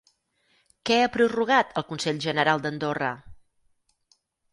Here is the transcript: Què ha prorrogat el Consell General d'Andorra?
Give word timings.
Què 0.89 0.95
ha 1.01 1.09
prorrogat 1.15 1.75
el 1.81 1.85
Consell 1.89 2.21
General 2.25 2.63
d'Andorra? 2.65 3.11